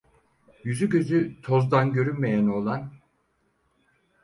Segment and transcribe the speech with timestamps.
[0.63, 2.91] Yüzü gözü tozdan görünmeyen oğlan: